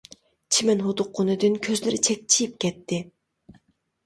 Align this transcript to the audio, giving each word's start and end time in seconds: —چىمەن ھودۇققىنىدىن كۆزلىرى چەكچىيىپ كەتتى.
—چىمەن 0.55 0.79
ھودۇققىنىدىن 0.85 1.57
كۆزلىرى 1.67 2.01
چەكچىيىپ 2.09 2.57
كەتتى. 2.67 3.01